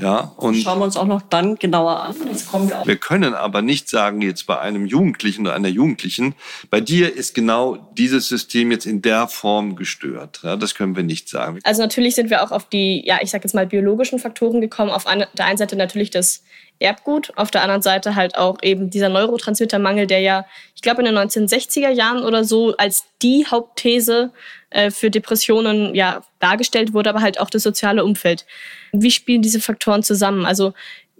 [0.00, 2.14] Ja, und schauen wir uns auch noch dann genauer an.
[2.28, 6.34] Jetzt kommen wir, wir können aber nicht sagen, jetzt bei einem Jugendlichen oder einer Jugendlichen,
[6.70, 10.40] bei dir ist genau dieses System jetzt in der Form gestört.
[10.44, 11.58] Ja, das können wir nicht sagen.
[11.64, 14.90] Also natürlich sind wir auch auf die, ja, ich sage jetzt mal biologischen Faktoren gekommen.
[14.90, 16.44] Auf eine, der einen Seite natürlich das
[16.80, 21.06] Erbgut, auf der anderen Seite halt auch eben dieser Neurotransmittermangel, der ja, ich glaube, in
[21.06, 24.32] den 1960er Jahren oder so als die Hauptthese
[24.70, 28.44] äh, für Depressionen ja dargestellt wurde, aber halt auch das soziale Umfeld.
[28.92, 30.44] Wie spielen diese Faktoren zusammen?
[30.44, 30.74] Also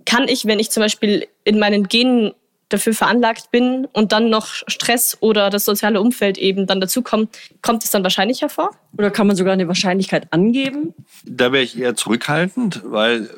[0.04, 2.32] kann ich, wenn ich zum Beispiel in meinen Genen
[2.68, 7.84] dafür veranlagt bin und dann noch Stress oder das soziale Umfeld eben dann dazukommt, kommt
[7.84, 8.70] es dann wahrscheinlich hervor?
[8.96, 10.94] Oder kann man sogar eine Wahrscheinlichkeit angeben?
[11.24, 13.30] Da wäre ich eher zurückhaltend, weil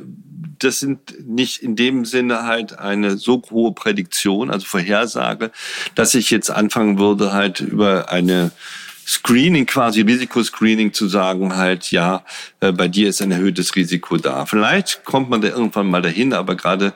[0.58, 5.50] das sind nicht in dem Sinne halt eine so hohe Prädiktion, also Vorhersage,
[5.94, 8.52] dass ich jetzt anfangen würde, halt über eine
[9.08, 12.24] Screening, quasi Risikoscreening zu sagen, halt, ja,
[12.58, 14.46] äh, bei dir ist ein erhöhtes Risiko da.
[14.46, 16.92] Vielleicht kommt man da irgendwann mal dahin, aber gerade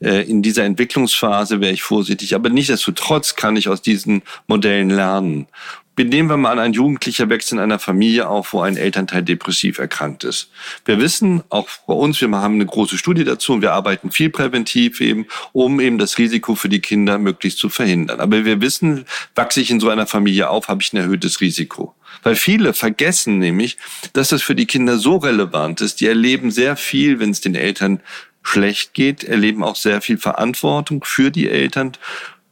[0.00, 2.34] äh, in dieser Entwicklungsphase wäre ich vorsichtig.
[2.34, 5.48] Aber nichtsdestotrotz kann ich aus diesen Modellen lernen.
[5.96, 9.78] Nehmen wir mal an, ein Jugendlicher wächst in einer Familie auf, wo ein Elternteil depressiv
[9.78, 10.50] erkrankt ist.
[10.86, 14.30] Wir wissen, auch bei uns, wir haben eine große Studie dazu und wir arbeiten viel
[14.30, 18.20] präventiv eben, um eben das Risiko für die Kinder möglichst zu verhindern.
[18.20, 21.94] Aber wir wissen, wachse ich in so einer Familie auf, habe ich ein erhöhtes Risiko.
[22.22, 23.76] Weil viele vergessen nämlich,
[24.14, 26.00] dass das für die Kinder so relevant ist.
[26.00, 28.00] Die erleben sehr viel, wenn es den Eltern
[28.42, 31.92] schlecht geht, erleben auch sehr viel Verantwortung für die Eltern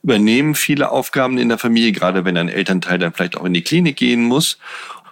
[0.02, 3.62] übernehmen viele Aufgaben in der Familie, gerade wenn ein Elternteil dann vielleicht auch in die
[3.62, 4.58] Klinik gehen muss.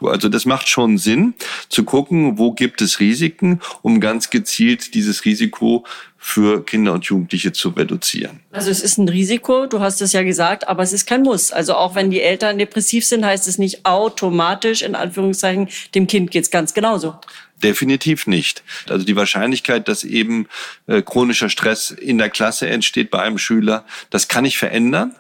[0.01, 1.35] Also das macht schon Sinn,
[1.69, 5.85] zu gucken, wo gibt es Risiken, um ganz gezielt dieses Risiko
[6.19, 8.41] für Kinder und Jugendliche zu reduzieren.
[8.51, 11.53] Also es ist ein Risiko, du hast es ja gesagt, aber es ist kein Muss.
[11.53, 16.31] Also auch wenn die Eltern depressiv sind, heißt es nicht automatisch, in Anführungszeichen, dem Kind
[16.31, 17.15] geht's ganz genauso.
[17.63, 18.63] Definitiv nicht.
[18.89, 20.47] Also die Wahrscheinlichkeit, dass eben
[20.87, 25.15] äh, chronischer Stress in der Klasse entsteht bei einem Schüler, das kann ich verändern,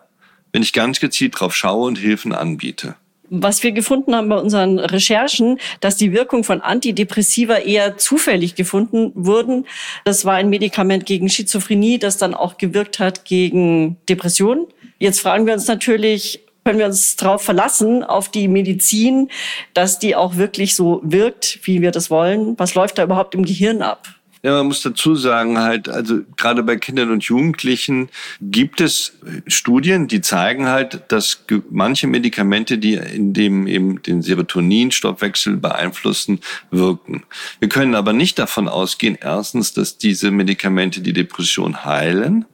[0.52, 2.96] wenn ich ganz gezielt drauf schaue und Hilfen anbiete.
[3.28, 9.10] Was wir gefunden haben bei unseren Recherchen, dass die Wirkung von Antidepressiva eher zufällig gefunden
[9.14, 9.66] wurden.
[10.04, 14.66] Das war ein Medikament gegen Schizophrenie, das dann auch gewirkt hat gegen Depressionen.
[14.98, 19.28] Jetzt fragen wir uns natürlich, können wir uns darauf verlassen, auf die Medizin,
[19.72, 22.58] dass die auch wirklich so wirkt, wie wir das wollen?
[22.58, 24.08] Was läuft da überhaupt im Gehirn ab?
[24.42, 28.08] Ja, man muss dazu sagen, halt, also gerade bei Kindern und Jugendlichen
[28.40, 29.12] gibt es
[29.46, 36.40] Studien, die zeigen halt, dass manche Medikamente, die in dem eben den Serotoninstoffwechsel beeinflussen,
[36.72, 37.22] wirken.
[37.60, 42.44] Wir können aber nicht davon ausgehen, erstens, dass diese Medikamente die Depression heilen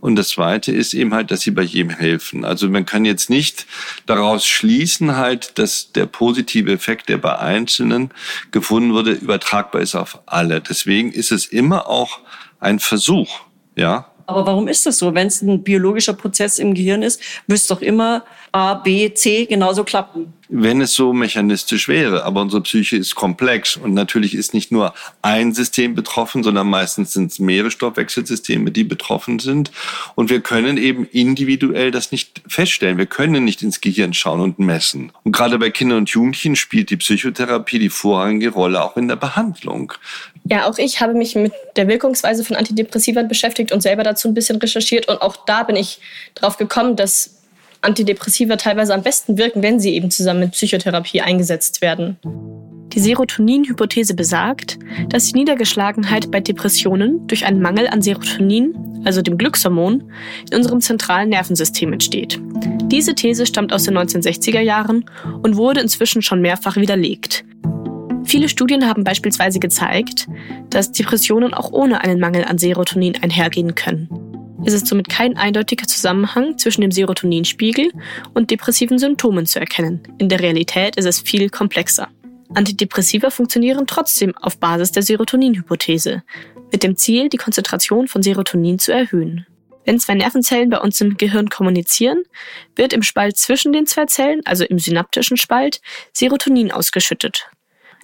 [0.00, 2.44] und das Zweite ist eben halt, dass sie bei jedem helfen.
[2.44, 3.66] Also man kann jetzt nicht
[4.06, 8.10] daraus schließen halt, dass der positive Effekt, der bei Einzelnen
[8.50, 10.60] gefunden wurde, übertragbar ist auf alle.
[10.60, 12.20] Deswegen ist es immer auch
[12.60, 13.40] ein Versuch,
[13.76, 14.10] ja.
[14.26, 15.14] Aber warum ist das so?
[15.14, 19.84] Wenn es ein biologischer Prozess im Gehirn ist, müsste doch immer A, B, C genauso
[19.84, 22.24] klappen wenn es so mechanistisch wäre.
[22.24, 27.12] Aber unsere Psyche ist komplex und natürlich ist nicht nur ein System betroffen, sondern meistens
[27.12, 29.70] sind es mehrere Stoffwechselsysteme, die betroffen sind.
[30.14, 32.98] Und wir können eben individuell das nicht feststellen.
[32.98, 35.12] Wir können nicht ins Gehirn schauen und messen.
[35.24, 39.16] Und gerade bei Kindern und Jugendlichen spielt die Psychotherapie die vorrangige Rolle auch in der
[39.16, 39.92] Behandlung.
[40.44, 44.34] Ja, auch ich habe mich mit der Wirkungsweise von Antidepressiva beschäftigt und selber dazu ein
[44.34, 45.08] bisschen recherchiert.
[45.08, 46.00] Und auch da bin ich
[46.34, 47.37] drauf gekommen, dass
[47.80, 52.18] Antidepressiva teilweise am besten wirken, wenn sie eben zusammen mit Psychotherapie eingesetzt werden.
[52.92, 54.78] Die Serotonin-Hypothese besagt,
[55.10, 60.10] dass die Niedergeschlagenheit bei Depressionen durch einen Mangel an Serotonin, also dem Glückshormon,
[60.50, 62.40] in unserem zentralen Nervensystem entsteht.
[62.84, 65.04] Diese These stammt aus den 1960er Jahren
[65.42, 67.44] und wurde inzwischen schon mehrfach widerlegt.
[68.24, 70.26] Viele Studien haben beispielsweise gezeigt,
[70.70, 74.27] dass Depressionen auch ohne einen Mangel an Serotonin einhergehen können.
[74.64, 77.92] Es ist somit kein eindeutiger Zusammenhang zwischen dem Serotoninspiegel
[78.34, 80.02] und depressiven Symptomen zu erkennen.
[80.18, 82.08] In der Realität ist es viel komplexer.
[82.54, 86.22] Antidepressiva funktionieren trotzdem auf Basis der Serotonin-Hypothese,
[86.72, 89.46] mit dem Ziel, die Konzentration von Serotonin zu erhöhen.
[89.84, 92.22] Wenn zwei Nervenzellen bei uns im Gehirn kommunizieren,
[92.76, 95.80] wird im Spalt zwischen den zwei Zellen, also im synaptischen Spalt,
[96.12, 97.48] Serotonin ausgeschüttet.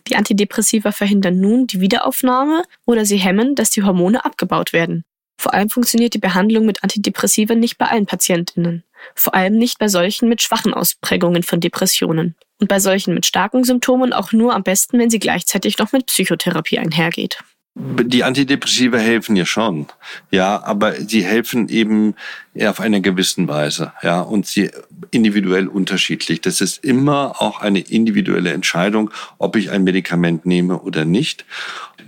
[0.09, 5.05] Die Antidepressiva verhindern nun die Wiederaufnahme oder sie hemmen, dass die Hormone abgebaut werden.
[5.39, 8.85] Vor allem funktioniert die Behandlung mit Antidepressiva nicht bei allen Patientinnen.
[9.15, 12.35] Vor allem nicht bei solchen mit schwachen Ausprägungen von Depressionen.
[12.61, 16.07] Und bei solchen mit starken Symptomen auch nur am besten, wenn sie gleichzeitig noch mit
[16.07, 17.39] Psychotherapie einhergeht.
[17.77, 19.89] Die Antidepressiva helfen ja schon,
[20.31, 22.15] ja, aber sie helfen eben
[22.61, 24.71] auf einer gewissen Weise, ja, und sie
[25.11, 26.41] individuell unterschiedlich.
[26.41, 31.47] Das ist immer auch eine individuelle Entscheidung, ob ich ein Medikament nehme oder nicht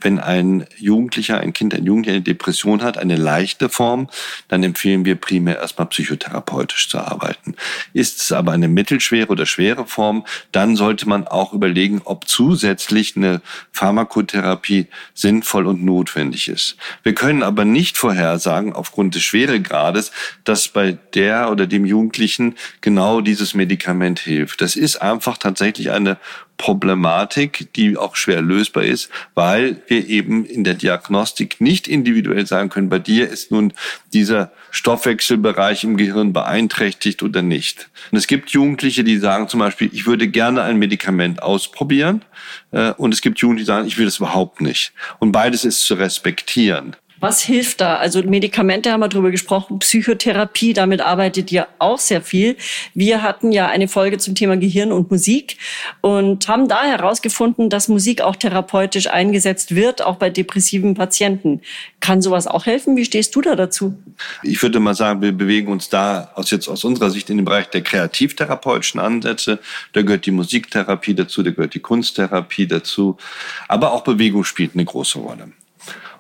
[0.01, 4.09] wenn ein Jugendlicher, ein Kind, ein Jugendlicher eine Depression hat, eine leichte Form,
[4.49, 7.55] dann empfehlen wir primär erstmal psychotherapeutisch zu arbeiten.
[7.93, 13.17] Ist es aber eine mittelschwere oder schwere Form, dann sollte man auch überlegen, ob zusätzlich
[13.17, 13.41] eine
[13.73, 16.77] Pharmakotherapie sinnvoll und notwendig ist.
[17.03, 20.13] Wir können aber nicht vorhersagen, aufgrund des Schweregrades,
[20.45, 24.61] dass bei der oder dem Jugendlichen genau dieses Medikament hilft.
[24.61, 26.19] Das ist einfach tatsächlich eine
[26.57, 32.71] Problematik, die auch schwer lösbar ist, weil wir eben in der Diagnostik nicht individuell sagen
[32.71, 33.73] können, bei dir ist nun
[34.13, 37.89] dieser Stoffwechselbereich im Gehirn beeinträchtigt oder nicht.
[38.11, 42.23] Und es gibt Jugendliche, die sagen zum Beispiel, ich würde gerne ein Medikament ausprobieren.
[42.73, 44.93] Äh, und es gibt Jugendliche, die sagen, ich will das überhaupt nicht.
[45.19, 46.97] Und beides ist zu respektieren.
[47.27, 47.97] Was hilft da?
[47.97, 52.57] Also Medikamente haben wir drüber gesprochen, Psychotherapie, damit arbeitet ihr auch sehr viel.
[52.95, 55.57] Wir hatten ja eine Folge zum Thema Gehirn und Musik
[56.03, 61.63] und haben da herausgefunden, dass Musik auch therapeutisch eingesetzt wird, auch bei depressiven Patienten.
[61.99, 62.97] Kann sowas auch helfen?
[62.97, 63.99] Wie stehst du da dazu?
[64.45, 67.45] Ich würde mal sagen, wir bewegen uns da aus jetzt aus unserer Sicht in den
[67.45, 69.59] Bereich der kreativtherapeutischen Ansätze.
[69.95, 73.17] Da gehört die Musiktherapie dazu, da gehört die Kunsttherapie dazu.
[73.67, 75.49] Aber auch Bewegung spielt eine große Rolle.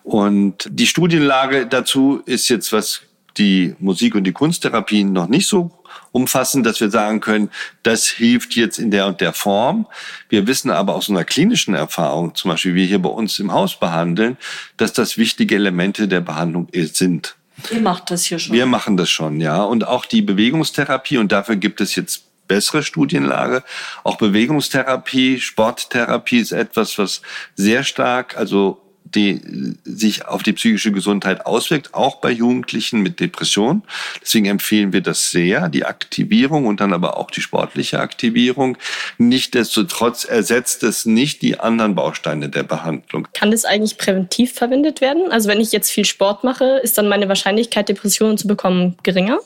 [0.06, 3.00] Und die Studienlage dazu ist jetzt, was
[3.38, 5.72] die Musik- und die Kunsttherapien noch nicht so
[6.12, 7.50] umfassen, dass wir sagen können,
[7.82, 9.88] das hilft jetzt in der und der Form.
[10.28, 13.80] Wir wissen aber aus einer klinischen Erfahrung, zum Beispiel wir hier bei uns im Haus
[13.80, 14.36] behandeln,
[14.76, 17.34] dass das wichtige Elemente der Behandlung sind.
[17.72, 18.54] Ihr macht das hier schon.
[18.54, 19.60] Wir machen das schon, ja.
[19.64, 23.64] Und auch die Bewegungstherapie, und dafür gibt es jetzt bessere Studienlage.
[24.04, 27.22] Auch Bewegungstherapie, Sporttherapie ist etwas, was
[27.56, 29.40] sehr stark, also die
[29.84, 33.82] sich auf die psychische Gesundheit auswirkt, auch bei Jugendlichen mit Depression.
[34.20, 38.76] Deswegen empfehlen wir das sehr, die Aktivierung und dann aber auch die sportliche Aktivierung.
[39.18, 43.28] Nichtsdestotrotz ersetzt es nicht die anderen Bausteine der Behandlung.
[43.32, 45.30] Kann das eigentlich präventiv verwendet werden?
[45.30, 49.38] Also wenn ich jetzt viel Sport mache, ist dann meine Wahrscheinlichkeit, Depressionen zu bekommen, geringer?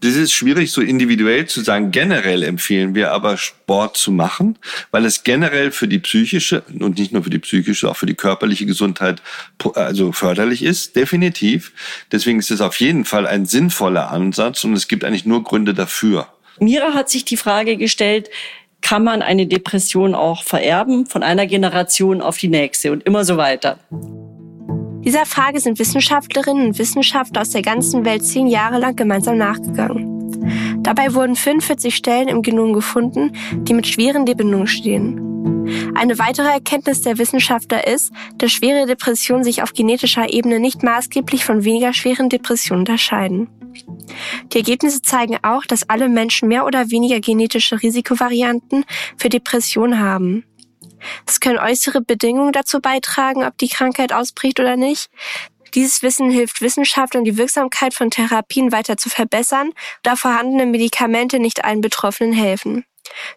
[0.00, 1.90] Das ist schwierig so individuell zu sagen.
[1.90, 4.58] Generell empfehlen wir aber Sport zu machen,
[4.90, 8.14] weil es generell für die psychische und nicht nur für die psychische, auch für die
[8.14, 9.20] körperliche Gesundheit
[9.74, 11.72] also förderlich ist, definitiv.
[12.12, 15.74] Deswegen ist es auf jeden Fall ein sinnvoller Ansatz und es gibt eigentlich nur Gründe
[15.74, 16.28] dafür.
[16.60, 18.30] Mira hat sich die Frage gestellt,
[18.80, 23.36] kann man eine Depression auch vererben von einer Generation auf die nächste und immer so
[23.36, 23.78] weiter?
[25.08, 30.82] Dieser Frage sind Wissenschaftlerinnen und Wissenschaftler aus der ganzen Welt zehn Jahre lang gemeinsam nachgegangen.
[30.82, 35.94] Dabei wurden 45 Stellen im Genom gefunden, die mit schweren Depressionen stehen.
[35.94, 41.42] Eine weitere Erkenntnis der Wissenschaftler ist, dass schwere Depressionen sich auf genetischer Ebene nicht maßgeblich
[41.42, 43.48] von weniger schweren Depressionen unterscheiden.
[44.52, 48.84] Die Ergebnisse zeigen auch, dass alle Menschen mehr oder weniger genetische Risikovarianten
[49.16, 50.44] für Depressionen haben.
[51.26, 55.10] Es können äußere Bedingungen dazu beitragen, ob die Krankheit ausbricht oder nicht.
[55.74, 61.64] Dieses Wissen hilft Wissenschaftlern, die Wirksamkeit von Therapien weiter zu verbessern, da vorhandene Medikamente nicht
[61.64, 62.84] allen Betroffenen helfen.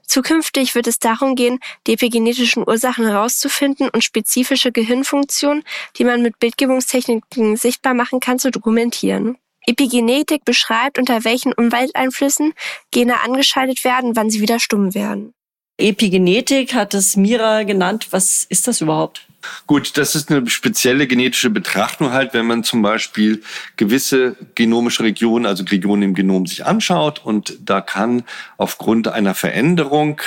[0.06, 5.64] Zukünftig wird es darum gehen, die epigenetischen Ursachen herauszufinden und spezifische Gehirnfunktionen,
[5.98, 9.38] die man mit Bildgebungstechniken sichtbar machen kann, zu dokumentieren.
[9.66, 12.54] Epigenetik beschreibt, unter welchen Umwelteinflüssen
[12.92, 15.34] Gene angeschaltet werden, wann sie wieder stumm werden.
[15.82, 18.08] Epigenetik hat es Mira genannt.
[18.12, 19.28] Was ist das überhaupt?
[19.66, 23.42] Gut, das ist eine spezielle genetische Betrachtung halt, wenn man zum Beispiel
[23.76, 28.24] gewisse genomische Regionen, also Regionen im Genom sich anschaut und da kann
[28.58, 30.22] aufgrund einer Veränderung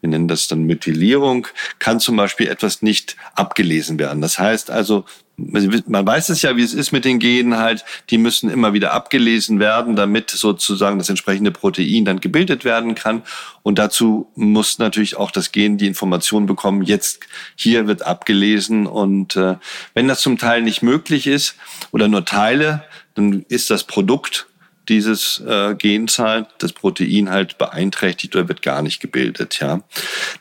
[0.00, 4.20] wir nennen das dann Methylierung, kann zum Beispiel etwas nicht abgelesen werden.
[4.20, 5.04] Das heißt also,
[5.38, 8.92] man weiß es ja, wie es ist mit den Genen halt, die müssen immer wieder
[8.92, 13.22] abgelesen werden, damit sozusagen das entsprechende Protein dann gebildet werden kann.
[13.62, 17.20] Und dazu muss natürlich auch das Gen die Information bekommen, jetzt
[17.54, 18.86] hier wird abgelesen.
[18.86, 19.56] Und äh,
[19.94, 21.54] wenn das zum Teil nicht möglich ist
[21.92, 22.82] oder nur Teile,
[23.14, 24.48] dann ist das Produkt
[24.88, 29.60] dieses äh, Gens halt, das Protein halt beeinträchtigt oder wird gar nicht gebildet.
[29.60, 29.82] Ja,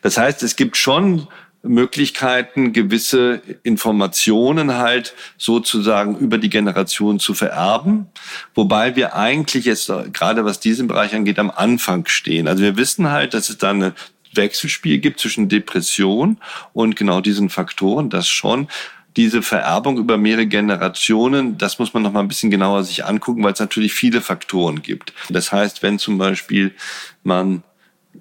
[0.01, 1.27] Das heißt, es gibt schon
[1.63, 8.07] Möglichkeiten, gewisse Informationen halt sozusagen über die Generation zu vererben,
[8.55, 12.47] wobei wir eigentlich jetzt gerade was diesen Bereich angeht am Anfang stehen.
[12.47, 13.93] Also wir wissen halt, dass es da ein
[14.33, 16.37] Wechselspiel gibt zwischen Depression
[16.73, 18.67] und genau diesen Faktoren, das schon
[19.17, 23.43] diese Vererbung über mehrere Generationen, das muss man noch mal ein bisschen genauer sich angucken,
[23.43, 25.11] weil es natürlich viele Faktoren gibt.
[25.29, 26.75] Das heißt, wenn zum Beispiel
[27.23, 27.63] man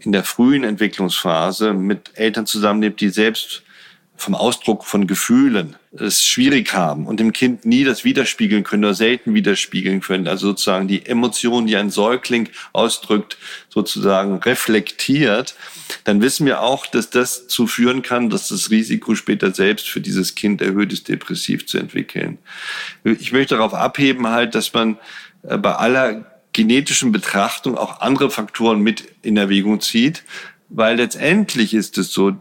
[0.01, 3.63] in der frühen Entwicklungsphase mit Eltern zusammenlebt, die selbst
[4.17, 8.95] vom Ausdruck von Gefühlen es schwierig haben und dem Kind nie das widerspiegeln können oder
[8.95, 10.27] selten widerspiegeln können.
[10.27, 15.55] Also sozusagen die Emotionen, die ein Säugling ausdrückt, sozusagen reflektiert,
[16.05, 20.01] dann wissen wir auch, dass das zu führen kann, dass das Risiko später selbst für
[20.01, 22.39] dieses Kind erhöht ist, depressiv zu entwickeln.
[23.05, 24.99] Ich möchte darauf abheben halt, dass man
[25.43, 30.25] äh, bei aller genetischen Betrachtung auch andere Faktoren mit in Erwägung zieht,
[30.71, 32.33] weil letztendlich ist es so,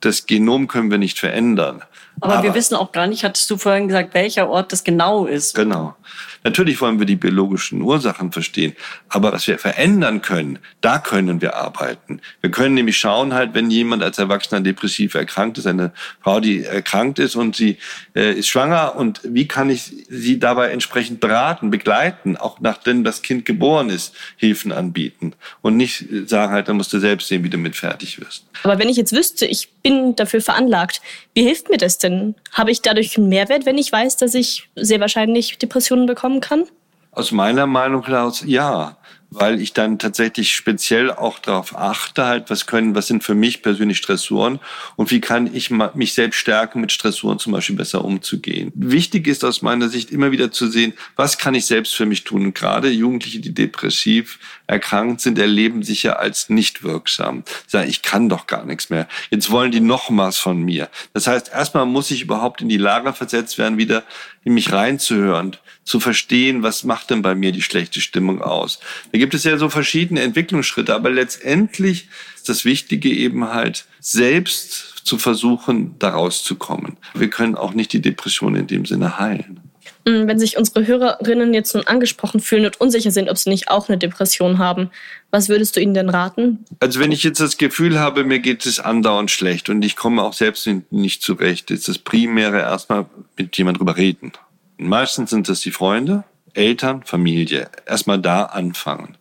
[0.00, 1.82] das Genom können wir nicht verändern.
[2.20, 5.26] Aber, Aber, wir wissen auch gar nicht, hattest du vorhin gesagt, welcher Ort das genau
[5.26, 5.54] ist.
[5.54, 5.94] Genau.
[6.42, 8.74] Natürlich wollen wir die biologischen Ursachen verstehen.
[9.08, 12.20] Aber was wir verändern können, da können wir arbeiten.
[12.40, 16.64] Wir können nämlich schauen halt, wenn jemand als Erwachsener depressiv erkrankt ist, eine Frau, die
[16.64, 17.76] erkrankt ist und sie
[18.14, 23.22] äh, ist schwanger und wie kann ich sie dabei entsprechend beraten, begleiten, auch nachdem das
[23.22, 27.50] Kind geboren ist, Hilfen anbieten und nicht sagen halt, dann musst du selbst sehen, wie
[27.50, 28.44] du mit fertig wirst.
[28.62, 31.00] Aber wenn ich jetzt wüsste, ich bin dafür veranlagt,
[31.34, 32.34] wie hilft mir das denn?
[32.52, 36.06] Habe ich dadurch einen Mehrwert, wenn ich weiß, dass ich sehr wahrscheinlich Depressionen
[36.38, 36.64] bekommen kann?
[37.12, 38.96] Aus meiner Meinung heraus ja
[39.30, 43.62] weil ich dann tatsächlich speziell auch darauf achte, halt, was können, was sind für mich
[43.62, 44.58] persönlich Stressoren
[44.96, 48.72] und wie kann ich mich selbst stärken, mit Stressoren zum Beispiel besser umzugehen.
[48.74, 52.24] Wichtig ist aus meiner Sicht immer wieder zu sehen, was kann ich selbst für mich
[52.24, 52.54] tun.
[52.54, 57.44] Gerade Jugendliche, die depressiv erkrankt sind, erleben sich ja als nicht wirksam.
[57.66, 59.08] Sagen, ich kann doch gar nichts mehr.
[59.30, 60.88] Jetzt wollen die noch was von mir.
[61.12, 64.02] Das heißt, erstmal muss ich überhaupt in die Lage versetzt werden, wieder
[64.44, 68.80] in mich reinzuhören, zu verstehen, was macht denn bei mir die schlechte Stimmung aus.
[69.12, 75.04] Da gibt es ja so verschiedene Entwicklungsschritte, aber letztendlich ist das Wichtige eben halt selbst
[75.04, 76.96] zu versuchen, daraus zu kommen.
[77.14, 79.60] Wir können auch nicht die Depression in dem Sinne heilen.
[80.06, 83.68] Mm, wenn sich unsere Hörerinnen jetzt nun angesprochen fühlen und unsicher sind, ob sie nicht
[83.68, 84.90] auch eine Depression haben,
[85.30, 86.64] was würdest du ihnen denn raten?
[86.80, 90.22] Also wenn ich jetzt das Gefühl habe, mir geht es andauernd schlecht und ich komme
[90.22, 93.06] auch selbst nicht zurecht, ist das Primäre erstmal
[93.36, 94.32] mit jemand drüber reden.
[94.78, 97.70] Meistens sind es die Freunde, Eltern, Familie.
[97.86, 99.16] Erstmal da anfangen.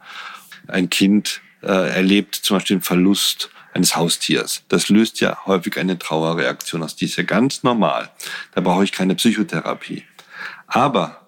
[0.67, 4.63] Ein Kind äh, erlebt zum Beispiel den Verlust eines Haustiers.
[4.69, 6.95] Das löst ja häufig eine Trauerreaktion aus.
[6.95, 8.09] Die ist ja ganz normal.
[8.53, 10.03] Da brauche ich keine Psychotherapie.
[10.67, 11.27] Aber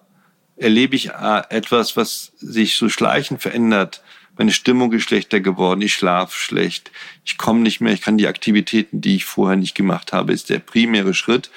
[0.56, 4.02] erlebe ich äh, etwas, was sich so schleichend verändert.
[4.38, 6.90] Meine Stimmung ist schlechter geworden, ich schlafe schlecht,
[7.22, 10.48] ich komme nicht mehr, ich kann die Aktivitäten, die ich vorher nicht gemacht habe, ist
[10.48, 11.50] der primäre Schritt,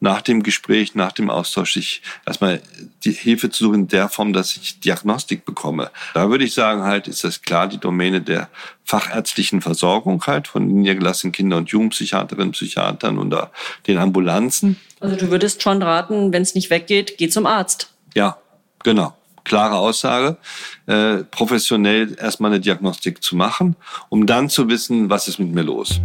[0.00, 2.60] nach dem Gespräch, nach dem Austausch sich erstmal
[3.04, 5.90] die Hilfe zu suchen in der Form, dass ich Diagnostik bekomme.
[6.14, 8.48] Da würde ich sagen, halt ist das klar die Domäne der
[8.84, 13.36] fachärztlichen Versorgung halt von niedergelassenen Kinder- und Jugendpsychiaterinnen, Psychiatern und
[13.86, 14.80] den Ambulanzen.
[14.98, 17.92] Also du würdest schon raten, wenn es nicht weggeht, geh zum Arzt.
[18.14, 18.38] Ja,
[18.82, 19.14] genau.
[19.44, 20.36] Klare Aussage,
[20.86, 23.76] äh, professionell erstmal eine Diagnostik zu machen,
[24.08, 26.00] um dann zu wissen, was ist mit mir los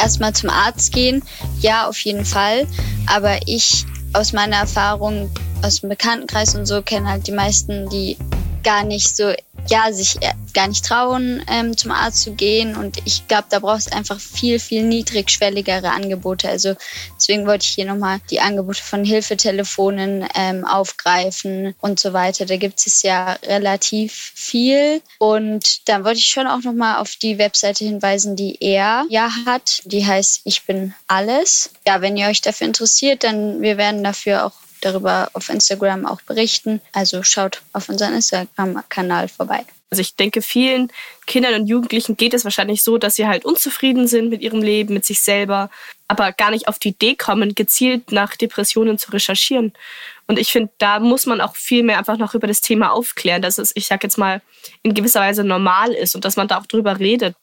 [0.00, 1.22] erstmal zum Arzt gehen.
[1.60, 2.66] Ja, auf jeden Fall.
[3.06, 5.30] Aber ich aus meiner Erfahrung
[5.62, 8.16] aus dem Bekanntenkreis und so kenne halt die meisten, die
[8.62, 9.32] gar nicht so
[9.68, 10.18] ja, sich
[10.54, 12.76] gar nicht trauen, ähm, zum Arzt zu gehen.
[12.76, 16.48] Und ich glaube, da brauchst du einfach viel, viel niedrigschwelligere Angebote.
[16.48, 16.74] Also
[17.16, 22.46] deswegen wollte ich hier nochmal die Angebote von Hilfetelefonen ähm, aufgreifen und so weiter.
[22.46, 25.02] Da gibt es ja relativ viel.
[25.18, 29.82] Und da wollte ich schon auch nochmal auf die Webseite hinweisen, die er ja hat.
[29.84, 31.70] Die heißt Ich bin alles.
[31.86, 36.20] Ja, wenn ihr euch dafür interessiert, dann wir werden dafür auch darüber auf Instagram auch
[36.22, 36.80] berichten.
[36.92, 39.64] Also schaut auf unseren Instagram-Kanal vorbei.
[39.90, 40.92] Also ich denke, vielen
[41.26, 44.94] Kindern und Jugendlichen geht es wahrscheinlich so, dass sie halt unzufrieden sind mit ihrem Leben,
[44.94, 45.68] mit sich selber,
[46.06, 49.72] aber gar nicht auf die Idee kommen, gezielt nach Depressionen zu recherchieren.
[50.28, 53.42] Und ich finde, da muss man auch viel mehr einfach noch über das Thema aufklären,
[53.42, 54.40] dass es, ich sag jetzt mal,
[54.84, 57.34] in gewisser Weise normal ist und dass man da auch drüber redet.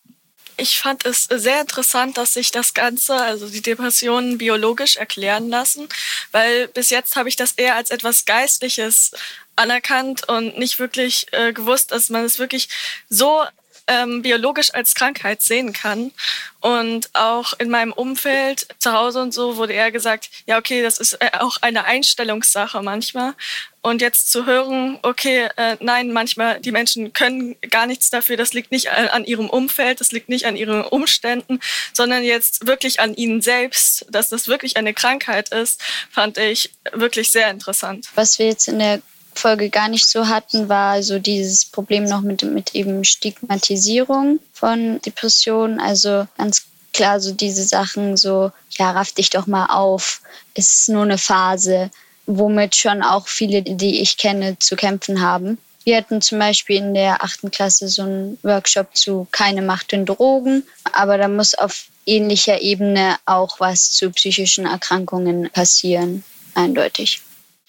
[0.60, 5.88] Ich fand es sehr interessant, dass sich das Ganze, also die Depressionen, biologisch erklären lassen,
[6.32, 9.12] weil bis jetzt habe ich das eher als etwas Geistliches
[9.56, 12.70] anerkannt und nicht wirklich äh, gewusst, dass man es wirklich
[13.10, 13.44] so
[13.88, 16.12] ähm, biologisch als Krankheit sehen kann.
[16.60, 20.98] Und auch in meinem Umfeld, zu Hause und so, wurde eher gesagt, ja, okay, das
[20.98, 23.34] ist äh, auch eine Einstellungssache manchmal.
[23.82, 28.54] Und jetzt zu hören, okay, äh, nein, manchmal die Menschen können gar nichts dafür, das
[28.54, 31.60] liegt nicht an ihrem Umfeld, das liegt nicht an ihren Umständen,
[31.94, 35.82] sondern jetzt wirklich an ihnen selbst, dass das wirklich eine Krankheit ist,
[36.12, 38.10] fand ich wirklich sehr interessant.
[38.16, 39.02] Was wir jetzt in der
[39.38, 45.02] Folge gar nicht so hatten, war so dieses Problem noch mit, mit eben Stigmatisierung von
[45.02, 45.80] Depressionen.
[45.80, 50.22] Also ganz klar so diese Sachen so, ja, raff dich doch mal auf,
[50.56, 51.92] ist nur eine Phase,
[52.26, 55.58] womit schon auch viele, die ich kenne, zu kämpfen haben.
[55.84, 60.06] Wir hatten zum Beispiel in der achten Klasse so einen Workshop zu keine Macht in
[60.06, 66.26] Drogen, aber da muss auf ähnlicher Ebene auch was zu psychischen Erkrankungen passieren,
[66.56, 67.22] eindeutig.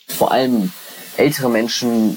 [0.09, 0.73] Vor allem
[1.19, 2.17] ältere Menschen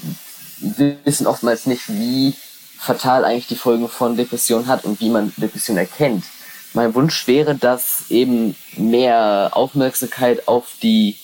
[1.04, 2.34] wissen oftmals nicht, wie
[2.78, 6.24] fatal eigentlich die Folgen von Depression hat und wie man Depression erkennt.
[6.74, 11.16] Mein Wunsch wäre, dass eben mehr Aufmerksamkeit auf die,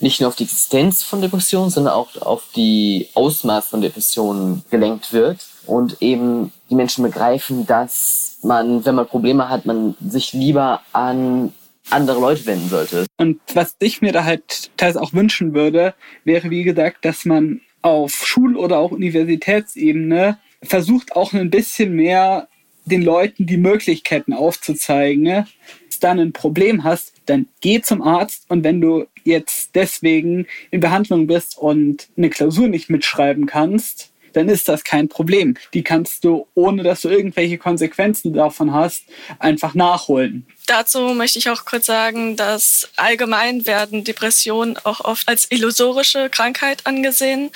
[0.00, 5.12] nicht nur auf die Existenz von Depressionen, sondern auch auf die Ausmaß von Depressionen gelenkt
[5.12, 10.80] wird und eben die Menschen begreifen, dass man, wenn man Probleme hat, man sich lieber
[10.92, 11.52] an
[11.90, 13.06] andere Leute wenden sollte.
[13.16, 17.60] Und was ich mir da halt teils auch wünschen würde, wäre wie gesagt, dass man
[17.82, 22.48] auf Schul- oder auch Universitätsebene versucht auch ein bisschen mehr
[22.84, 25.22] den Leuten die Möglichkeiten aufzuzeigen.
[25.22, 25.46] Ne?
[25.80, 30.46] Wenn du dann ein Problem hast, dann geh zum Arzt und wenn du jetzt deswegen
[30.70, 35.54] in Behandlung bist und eine Klausur nicht mitschreiben kannst, dann ist das kein Problem.
[35.72, 39.04] Die kannst du, ohne dass du irgendwelche Konsequenzen davon hast,
[39.38, 40.46] einfach nachholen.
[40.66, 46.80] Dazu möchte ich auch kurz sagen, dass allgemein werden Depressionen auch oft als illusorische Krankheit
[46.84, 47.50] angesehen.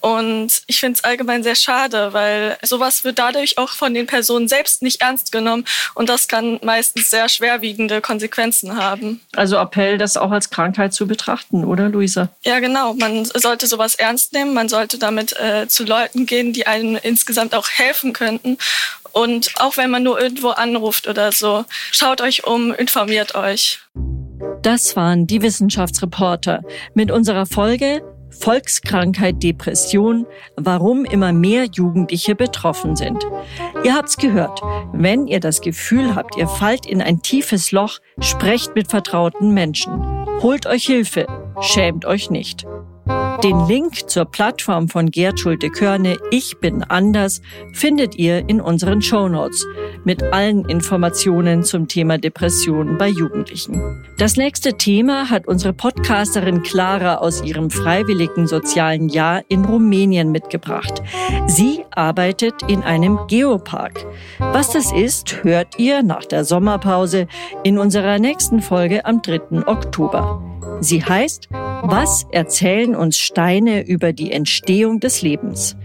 [0.00, 4.48] Und ich finde es allgemein sehr schade, weil sowas wird dadurch auch von den Personen
[4.48, 5.64] selbst nicht ernst genommen.
[5.94, 9.20] Und das kann meistens sehr schwerwiegende Konsequenzen haben.
[9.34, 12.28] Also Appell, das auch als Krankheit zu betrachten, oder Luisa?
[12.44, 12.94] Ja, genau.
[12.94, 14.54] Man sollte sowas ernst nehmen.
[14.54, 18.58] Man sollte damit äh, zu Leuten gehen, die einem insgesamt auch helfen könnten.
[19.14, 23.78] Und auch wenn man nur irgendwo anruft oder so, schaut euch um, informiert euch.
[24.62, 26.62] Das waren die Wissenschaftsreporter
[26.94, 28.02] mit unserer Folge
[28.40, 33.24] Volkskrankheit Depression, warum immer mehr Jugendliche betroffen sind.
[33.84, 34.60] Ihr habt's gehört.
[34.92, 39.92] Wenn ihr das Gefühl habt, ihr fallt in ein tiefes Loch, sprecht mit vertrauten Menschen.
[40.42, 41.26] Holt euch Hilfe.
[41.60, 42.66] Schämt euch nicht.
[43.06, 47.42] Den Link zur Plattform von Gerd Schulte-Körne Ich bin anders
[47.74, 49.66] findet ihr in unseren Show Notes
[50.04, 54.02] mit allen Informationen zum Thema Depression bei Jugendlichen.
[54.16, 61.02] Das nächste Thema hat unsere Podcasterin Clara aus ihrem freiwilligen sozialen Jahr in Rumänien mitgebracht.
[61.46, 64.06] Sie arbeitet in einem Geopark.
[64.38, 67.26] Was das ist, hört ihr nach der Sommerpause
[67.62, 69.66] in unserer nächsten Folge am 3.
[69.66, 70.53] Oktober.
[70.80, 75.76] Sie heißt Was erzählen uns Steine über die Entstehung des Lebens?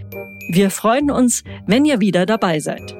[0.48, 2.96] Wir freuen uns, wenn ihr wieder dabei seid.